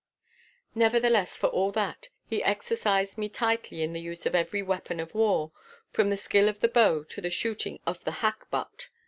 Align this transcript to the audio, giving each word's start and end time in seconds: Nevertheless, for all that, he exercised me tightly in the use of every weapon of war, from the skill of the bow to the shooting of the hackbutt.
Nevertheless, 0.73 1.37
for 1.37 1.45
all 1.49 1.71
that, 1.73 2.09
he 2.25 2.41
exercised 2.43 3.19
me 3.19 3.29
tightly 3.29 3.83
in 3.83 3.93
the 3.93 4.01
use 4.01 4.25
of 4.25 4.33
every 4.33 4.63
weapon 4.63 4.99
of 4.99 5.13
war, 5.13 5.51
from 5.91 6.09
the 6.09 6.17
skill 6.17 6.49
of 6.49 6.59
the 6.59 6.67
bow 6.69 7.03
to 7.03 7.21
the 7.21 7.29
shooting 7.29 7.79
of 7.85 8.03
the 8.03 8.23
hackbutt. 8.23 8.87